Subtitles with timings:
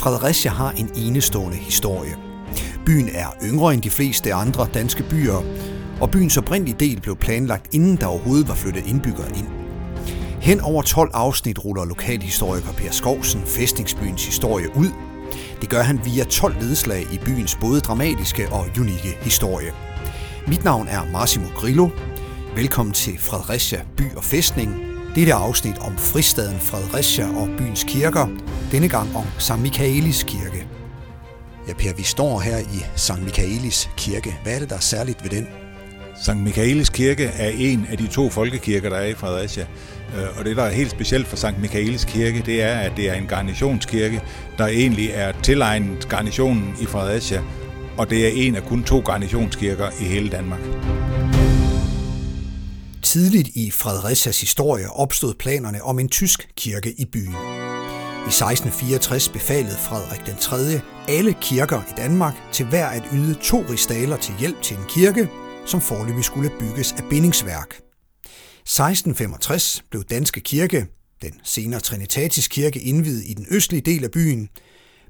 [0.00, 2.16] Fredericia har en enestående historie.
[2.86, 5.42] Byen er yngre end de fleste andre danske byer,
[6.00, 9.46] og byens oprindelige del blev planlagt, inden der overhovedet var flyttet indbyggere ind.
[10.40, 14.88] Hen over 12 afsnit ruller lokalhistoriker Per Skovsen fæstningsbyens historie ud.
[15.60, 19.72] Det gør han via 12 nedslag i byens både dramatiske og unikke historie.
[20.46, 21.88] Mit navn er Massimo Grillo.
[22.56, 24.89] Velkommen til Fredericia By og Fæstning.
[25.14, 28.26] Dette afsnit om fristaden Fredericia og byens kirker.
[28.72, 29.58] Denne gang om St.
[29.58, 30.66] Michaelis kirke.
[31.68, 33.22] Ja, Per, vi står her i St.
[33.22, 34.36] Michaelis kirke.
[34.42, 35.48] Hvad er det, der er særligt ved den?
[36.24, 39.66] Sankt Michaelis Kirke er en af de to folkekirker, der er i Fredericia.
[40.16, 43.10] Øh, og det, der er helt specielt for Sankt Michaelis Kirke, det er, at det
[43.10, 44.22] er en garnitionskirke,
[44.58, 47.42] der egentlig er tilegnet garnitionen i Fredericia,
[47.98, 50.60] og det er en af kun to garnitionskirker i hele Danmark.
[53.10, 57.34] Tidligt i Fredericias historie opstod planerne om en tysk kirke i byen.
[58.26, 60.80] I 1664 befalede Frederik den 3.
[61.08, 65.28] alle kirker i Danmark til hver at yde to ristaler til hjælp til en kirke,
[65.66, 67.80] som forløbig skulle bygges af bindingsværk.
[68.62, 70.86] 1665 blev Danske Kirke,
[71.22, 74.48] den senere Trinitatis Kirke, indvidet i den østlige del af byen,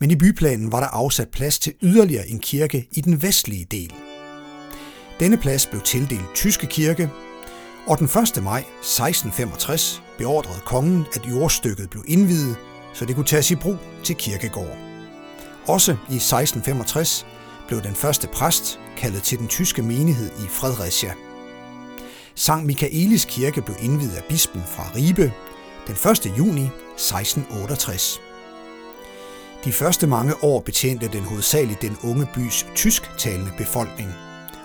[0.00, 3.94] men i byplanen var der afsat plads til yderligere en kirke i den vestlige del.
[5.20, 7.10] Denne plads blev tildelt Tyske Kirke,
[7.86, 8.42] og den 1.
[8.42, 12.56] maj 1665 beordrede kongen, at jordstykket blev indvidet,
[12.94, 14.76] så det kunne tages i brug til kirkegård.
[15.66, 17.26] Også i 1665
[17.68, 21.14] blev den første præst kaldet til den tyske menighed i Fredericia.
[22.34, 25.32] Sankt Michaelis kirke blev indvidet af bispen fra Ribe
[25.86, 26.38] den 1.
[26.38, 28.20] juni 1668.
[29.64, 34.14] De første mange år betjente den hovedsageligt den unge bys tysktalende befolkning,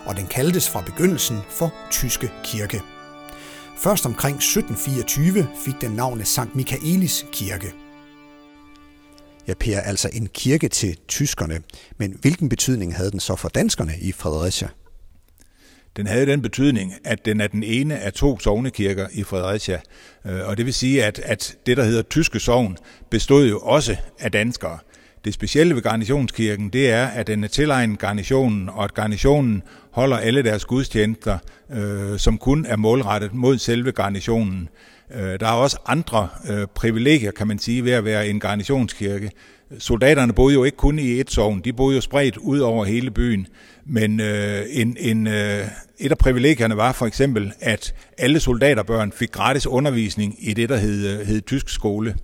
[0.06, 2.82] og den kaldtes fra begyndelsen for Tyske Kirke.
[3.82, 7.72] Først omkring 1724 fik den navnet Sankt Michaelis Kirke.
[9.48, 11.60] Ja, Per, altså en kirke til tyskerne.
[11.96, 14.68] Men hvilken betydning havde den så for danskerne i Fredericia?
[15.96, 19.80] Den havde den betydning, at den er den ene af to sognekirker i Fredericia.
[20.26, 22.76] Øh, og det vil sige, at, at det, der hedder tyske sovn,
[23.10, 24.78] bestod jo også af danskere.
[25.24, 30.16] Det specielle ved garnitionskirken, det er, at den er tilegnet garnitionen, og at garnitionen holder
[30.16, 31.38] alle deres gudstjenester,
[31.72, 34.68] øh, som kun er målrettet mod selve garnitionen.
[35.14, 39.30] Øh, der er også andre øh, privilegier, kan man sige, ved at være en garnitionskirke.
[39.78, 43.10] Soldaterne boede jo ikke kun i et sovn, de boede jo spredt ud over hele
[43.10, 43.46] byen.
[43.86, 45.64] Men øh, en, en, øh,
[45.98, 50.76] et af privilegierne var for eksempel, at alle soldaterbørn fik gratis undervisning i det, der
[50.76, 52.14] hed, øh, hed tysk skole.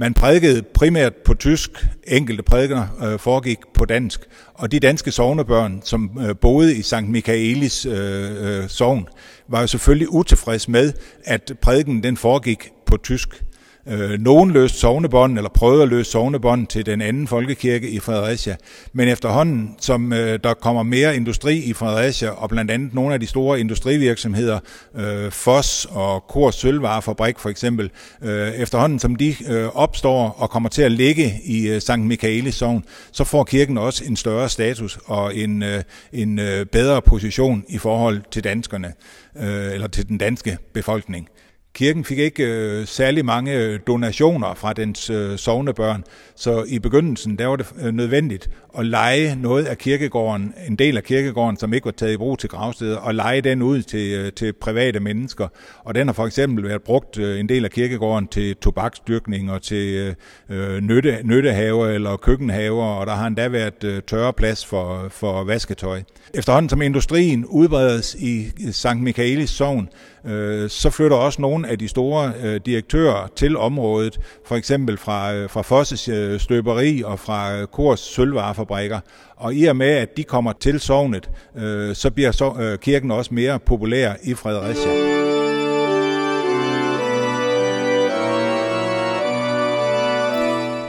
[0.00, 4.20] Man prædikede primært på tysk, enkelte prædikener øh, foregik på dansk,
[4.54, 7.02] og de danske sovnebørn, som øh, boede i St.
[7.02, 9.08] Michaelis øh, øh, sovn,
[9.48, 10.92] var jo selvfølgelig utilfreds med,
[11.24, 13.42] at prædiken den foregik på tysk.
[13.90, 18.56] Øh, nogen løste sovnebånd, eller prøvede at løse sovnebånd til den anden folkekirke i Fredericia.
[18.92, 23.20] Men efterhånden, som øh, der kommer mere industri i Fredericia, og blandt andet nogle af
[23.20, 24.58] de store industrivirksomheder,
[24.94, 27.90] øh, FOS og Kors Sølvvarefabrik for eksempel,
[28.22, 32.54] øh, efterhånden som de øh, opstår og kommer til at ligge i øh, Sankt Michaelis
[32.54, 35.82] sovn, så får kirken også en større status og en, øh,
[36.12, 38.92] en øh, bedre position i forhold til danskerne,
[39.36, 41.28] øh, eller til den danske befolkning.
[41.74, 46.04] Kirken fik ikke øh, særlig mange øh, donationer fra dens øh, sovnebørn,
[46.36, 50.96] så i begyndelsen der var det øh, nødvendigt at lege noget af kirkegården, en del
[50.96, 54.12] af kirkegården, som ikke var taget i brug til gravsteder, og lege den ud til,
[54.12, 55.48] øh, til private mennesker.
[55.84, 59.62] Og den har for eksempel været brugt øh, en del af kirkegården til tobaksdyrkning og
[59.62, 60.14] til
[60.50, 65.08] øh, øh nytte, nyttehaver eller køkkenhaver, og der har endda været øh, tørre plads for,
[65.10, 66.02] for vasketøj.
[66.34, 69.88] Efterhånden som industrien udbredes i Sankt Michaelis sovn,
[70.28, 75.34] øh, så flytter også nogle af de store øh, direktører til området, for eksempel fra,
[75.34, 79.00] øh, fra Fosses øh, støberi og fra øh, Kors sølvvarefabrikker.
[79.36, 83.10] Og i og med, at de kommer til sovnet, øh, så bliver så, øh, kirken
[83.10, 85.18] også mere populær i Fredericia.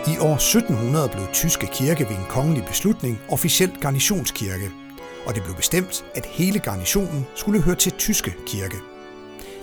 [0.07, 4.69] I år 1700 blev Tyske Kirke ved en kongelig beslutning officielt garnitionskirke,
[5.25, 8.98] og det blev bestemt, at hele garnitionen skulle høre til Tyske Kirke.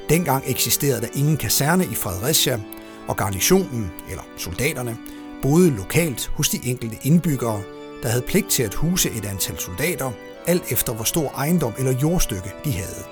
[0.08, 2.60] Dengang eksisterede der ingen kaserne i Fredericia,
[3.08, 4.98] og garnitionen, eller soldaterne,
[5.42, 7.62] boede lokalt hos de enkelte indbyggere,
[8.02, 10.12] der havde pligt til at huse et antal soldater,
[10.46, 13.04] alt efter hvor stor ejendom eller jordstykke de havde.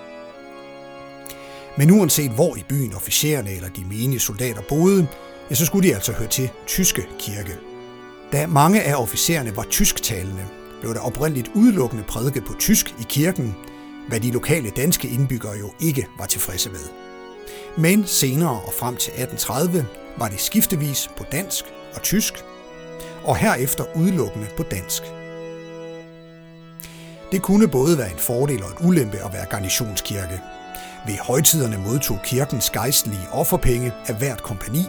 [1.79, 5.07] Men uanset hvor i byen officererne eller de menige soldater boede,
[5.51, 7.57] ja, så skulle de altså høre til tyske kirke.
[8.33, 10.47] Da mange af officererne var tysktalende,
[10.81, 13.55] blev der oprindeligt udelukkende prædiket på tysk i kirken,
[14.09, 16.89] hvad de lokale danske indbyggere jo ikke var tilfredse med.
[17.79, 19.87] Men senere og frem til 1830
[20.19, 21.65] var det skiftevis på dansk
[21.95, 22.35] og tysk,
[23.25, 25.03] og herefter udelukkende på dansk.
[27.33, 30.41] Det kunne både være en fordel og en ulempe at være garnisonskirke.
[31.07, 34.85] Ved højtiderne modtog kirkens gejstlige offerpenge af hvert kompani,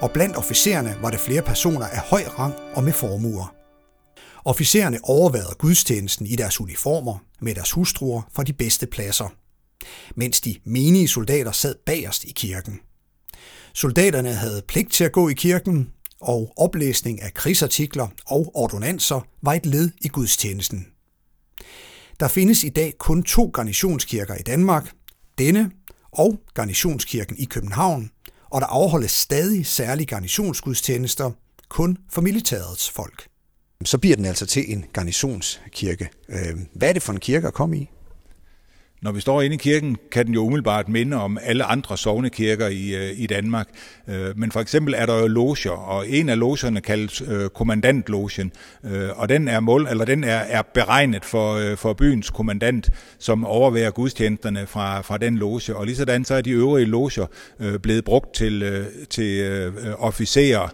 [0.00, 3.63] og blandt officererne var der flere personer af høj rang og med formuer.
[4.44, 9.28] Officererne overværede gudstjenesten i deres uniformer med deres hustruer fra de bedste pladser,
[10.16, 12.80] mens de menige soldater sad bagerst i kirken.
[13.74, 19.54] Soldaterne havde pligt til at gå i kirken, og oplæsning af krigsartikler og ordonanser var
[19.54, 20.86] et led i gudstjenesten.
[22.20, 24.92] Der findes i dag kun to garnisonskirker i Danmark,
[25.38, 25.70] denne
[26.12, 28.10] og garnisonskirken i København,
[28.50, 31.30] og der afholdes stadig særlige garnisonsgudstjenester
[31.68, 33.28] kun for militærets folk.
[33.84, 36.08] Så bliver den altså til en garnisonskirke.
[36.28, 37.90] Øh, hvad er det for en kirke at komme i?
[39.04, 42.68] Når vi står inde i kirken, kan den jo umiddelbart minde om alle andre sovnekirker
[42.68, 43.68] i, øh, i Danmark.
[44.08, 48.52] Øh, men for eksempel er der jo loger, og en af logerne kaldes øh, kommandantlogen,
[48.84, 53.44] øh, og den er mål, eller den er, er beregnet for, for byens kommandant, som
[53.44, 55.76] overværer gudstjenesterne fra, fra den loge.
[55.76, 57.26] Og lige sådan så er de øvrige loger
[57.82, 60.68] blevet brugt til, til officerer,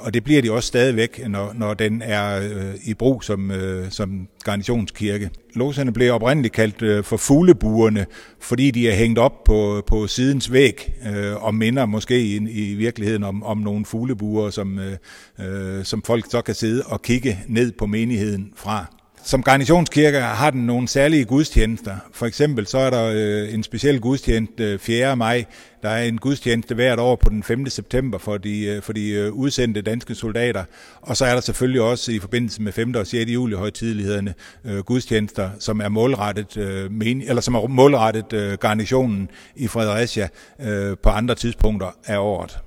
[0.00, 2.40] og det bliver de også stadigvæk, når, når den er
[2.84, 3.52] i brug som,
[3.90, 5.30] som garnitionskirke.
[5.54, 7.16] Logerne blev oprindeligt kaldt øh, for
[7.60, 8.06] fuglebuerne,
[8.40, 12.74] fordi de er hængt op på, på sidens væg øh, og minder måske i, i
[12.74, 14.96] virkeligheden om, om nogle fuglebuer, som, øh,
[15.38, 18.99] øh som folk så kan sidde og kigge ned på menigheden fra.
[19.24, 21.96] Som garnisonskirke har den nogle særlige gudstjenester.
[22.12, 25.16] For eksempel så er der øh, en speciel gudstjeneste øh, 4.
[25.16, 25.44] maj.
[25.82, 27.66] Der er en gudstjeneste hvert år på den 5.
[27.66, 30.64] september for de, øh, for de øh, udsendte danske soldater.
[31.00, 32.94] Og så er der selvfølgelig også i forbindelse med 5.
[32.94, 33.30] og 6.
[33.30, 34.34] juli højtidlighederne
[34.64, 40.28] øh, gudstjenester, som er målrettet, øh, men, eller som er målrettet øh, garnisonen i Fredericia
[40.60, 42.58] øh, på andre tidspunkter af året.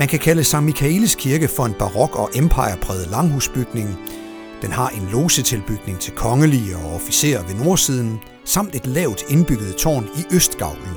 [0.00, 0.62] Man kan kalde St.
[0.62, 3.98] Michaelis kirke for en barok og empirepræget langhusbygning.
[4.62, 10.08] Den har en logetilbygning til kongelige og officerer ved nordsiden, samt et lavt indbygget tårn
[10.16, 10.96] i østgavlen.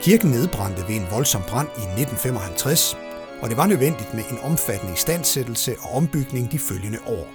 [0.00, 2.96] Kirken nedbrændte ved en voldsom brand i 1955,
[3.42, 7.26] og det var nødvendigt med en omfattende istandsættelse og ombygning de følgende år.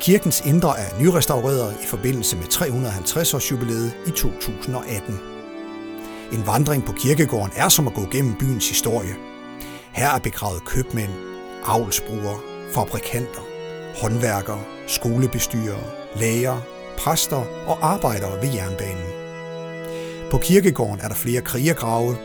[0.00, 5.20] Kirkens indre er nyrestaureret i forbindelse med 350-års jubilæet i 2018.
[6.32, 9.16] En vandring på kirkegården er som at gå gennem byens historie–
[9.96, 11.12] her er begravet købmænd,
[11.66, 12.38] avlsbrugere,
[12.74, 13.44] fabrikanter,
[14.02, 15.84] håndværkere, skolebestyrere,
[16.16, 16.60] læger,
[16.98, 19.10] præster og arbejdere ved jernbanen.
[20.30, 22.16] På kirkegården er der flere krigergrave.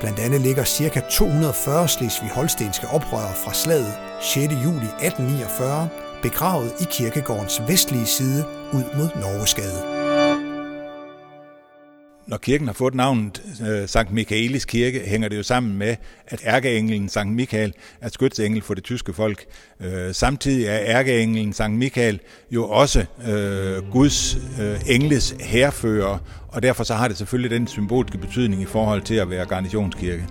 [0.00, 1.00] Blandt andet ligger ca.
[1.10, 4.36] 240 slesvig-holstenske oprørere fra slaget 6.
[4.36, 5.88] juli 1849
[6.22, 9.99] begravet i kirkegårdens vestlige side ud mod Norgesgade
[12.30, 15.96] når kirken har fået navnet øh, Sankt Michaelis Kirke, hænger det jo sammen med,
[16.26, 19.44] at ærkeenglen Sankt Michael er skytsengel for det tyske folk.
[19.80, 26.18] Øh, samtidig er ærkeenglen Sankt Michael jo også øh, Guds øh, engles herfører,
[26.48, 30.26] og derfor så har det selvfølgelig den symbolske betydning i forhold til at være garnitionskirke.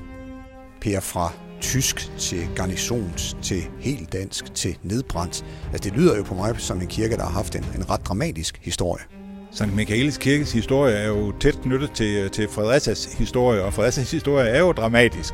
[0.82, 5.46] Per fra tysk til garnisons til helt dansk til nedbrændt.
[5.74, 8.06] Altså det lyder jo på mig som en kirke, der har haft en, en ret
[8.06, 9.19] dramatisk historie.
[9.52, 14.50] Sankt Michaelis Kirkes historie er jo tæt knyttet til, til Fredericias historie, og Fredericias historie
[14.50, 15.34] er jo dramatisk.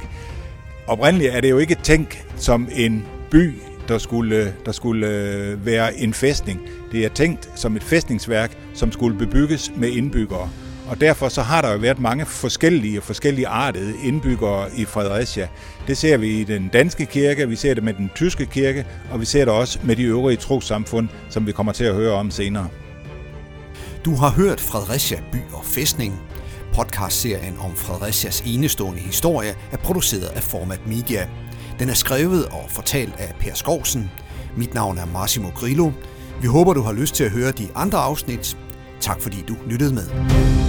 [0.87, 3.53] Oprindeligt er det jo ikke tænkt som en by,
[3.87, 6.59] der skulle, der skulle øh, være en fæstning.
[6.91, 10.49] Det er tænkt som et fæstningsværk, som skulle bebygges med indbyggere.
[10.87, 15.47] Og derfor så har der jo været mange forskellige og forskellige artede indbyggere i Fredericia.
[15.87, 19.19] Det ser vi i den danske kirke, vi ser det med den tyske kirke, og
[19.19, 22.31] vi ser det også med de øvrige trossamfund, som vi kommer til at høre om
[22.31, 22.67] senere.
[24.05, 26.21] Du har hørt Fredericia by og fæstning.
[26.73, 31.29] Podcastserien om Fredericias enestående historie er produceret af Format Media.
[31.79, 34.11] Den er skrevet og fortalt af Per Skovsen.
[34.57, 35.91] Mit navn er Massimo Grillo.
[36.41, 38.57] Vi håber, du har lyst til at høre de andre afsnit.
[38.99, 40.64] Tak fordi du lyttede med.